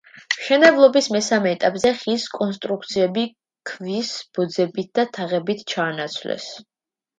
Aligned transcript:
მშენებლობის 0.35 1.09
მესამე 1.15 1.51
ეტაპზე 1.57 1.91
ხის 1.99 2.25
კონსტრუქციები 2.37 3.27
ქვის 3.73 4.17
ბოძებითა 4.39 5.01
და 5.03 5.09
თაღებით 5.21 5.65
ჩაანაცვლეს. 5.77 6.53